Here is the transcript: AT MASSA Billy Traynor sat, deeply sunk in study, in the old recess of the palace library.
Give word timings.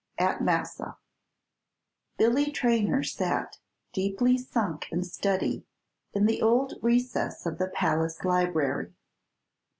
AT 0.17 0.41
MASSA 0.41 0.97
Billy 2.17 2.49
Traynor 2.51 3.03
sat, 3.03 3.59
deeply 3.93 4.35
sunk 4.35 4.91
in 4.91 5.03
study, 5.03 5.67
in 6.13 6.25
the 6.25 6.41
old 6.41 6.73
recess 6.81 7.45
of 7.45 7.59
the 7.59 7.67
palace 7.67 8.23
library. 8.23 8.95